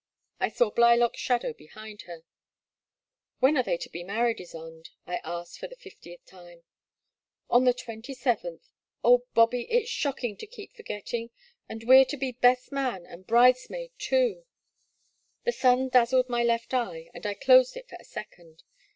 [0.39, 2.23] I saw Blylock*s shadow behind her.
[2.83, 4.89] *' When are they to be married, Ysonde?
[4.99, 6.63] '* I asked for the fiftieth time."
[7.51, 8.63] On the twenty seventh,—
[9.03, 11.29] oh, Bobby, it 's shocking to keep forgetting—
[11.69, 14.43] and we 're to be best man and bride^s maid, too
[15.45, 15.51] I" Z3 194 The Slack Water.
[15.51, 18.63] The sun dazzled my left eye, and I closed it for a second.